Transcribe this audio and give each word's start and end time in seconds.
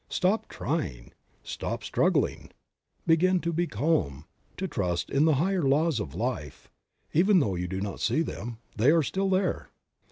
Stop 0.09 0.47
trying, 0.49 1.13
stop 1.43 1.83
struggling, 1.83 2.49
begin 3.05 3.39
to 3.41 3.53
be 3.53 3.67
calm, 3.67 4.25
to 4.57 4.67
trust 4.67 5.11
in 5.11 5.25
the 5.25 5.35
higher 5.35 5.61
laws 5.61 5.99
of 5.99 6.15
life, 6.15 6.71
even 7.13 7.39
though 7.39 7.53
you 7.53 7.67
do 7.67 7.79
not 7.79 7.99
see 7.99 8.23
them; 8.23 8.57
they 8.75 8.89
are 8.89 9.03
still 9.03 9.29
there. 9.29 9.69